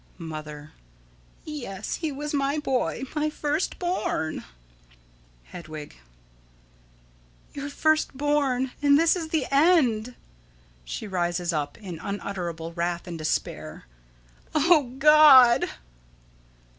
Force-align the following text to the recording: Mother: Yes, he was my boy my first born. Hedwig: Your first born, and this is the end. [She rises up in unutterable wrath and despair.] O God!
Mother: 0.17 0.71
Yes, 1.45 1.97
he 1.97 2.11
was 2.11 2.33
my 2.33 2.57
boy 2.57 3.03
my 3.15 3.29
first 3.29 3.77
born. 3.77 4.43
Hedwig: 5.43 5.97
Your 7.53 7.69
first 7.69 8.17
born, 8.17 8.71
and 8.81 8.97
this 8.97 9.15
is 9.15 9.27
the 9.27 9.45
end. 9.51 10.15
[She 10.85 11.05
rises 11.05 11.53
up 11.53 11.77
in 11.77 11.99
unutterable 11.99 12.73
wrath 12.73 13.05
and 13.07 13.15
despair.] 13.19 13.85
O 14.55 14.95
God! 14.97 15.69